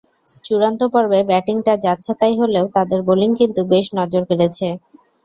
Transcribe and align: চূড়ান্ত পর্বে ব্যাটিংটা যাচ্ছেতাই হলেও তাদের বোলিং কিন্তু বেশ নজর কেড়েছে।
চূড়ান্ত 0.43 0.81
পর্বে 0.93 1.19
ব্যাটিংটা 1.29 1.73
যাচ্ছেতাই 1.85 2.35
হলেও 2.41 2.65
তাদের 2.75 2.99
বোলিং 3.07 3.29
কিন্তু 3.39 3.61
বেশ 3.71 3.85
নজর 3.99 4.21
কেড়েছে। 4.29 4.67